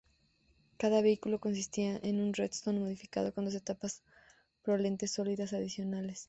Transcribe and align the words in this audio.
Cada 0.79 1.01
vehículo 1.03 1.39
consistía 1.39 1.95
en 2.01 2.21
un 2.21 2.33
Redstone 2.33 2.79
modificado 2.79 3.31
con 3.35 3.45
dos 3.45 3.53
etapas 3.53 4.01
de 4.01 4.63
propelente 4.63 5.07
sólido 5.07 5.43
adicionales. 5.43 6.19